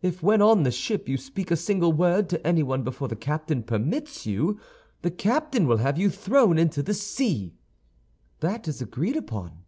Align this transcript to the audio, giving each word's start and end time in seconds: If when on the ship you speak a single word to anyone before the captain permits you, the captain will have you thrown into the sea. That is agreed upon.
If 0.00 0.22
when 0.22 0.40
on 0.40 0.62
the 0.62 0.70
ship 0.70 1.10
you 1.10 1.18
speak 1.18 1.50
a 1.50 1.54
single 1.54 1.92
word 1.92 2.30
to 2.30 2.46
anyone 2.46 2.82
before 2.82 3.06
the 3.08 3.14
captain 3.14 3.62
permits 3.62 4.24
you, 4.24 4.58
the 5.02 5.10
captain 5.10 5.66
will 5.66 5.76
have 5.76 5.98
you 5.98 6.08
thrown 6.08 6.56
into 6.56 6.82
the 6.82 6.94
sea. 6.94 7.54
That 8.40 8.66
is 8.66 8.80
agreed 8.80 9.16
upon. 9.18 9.64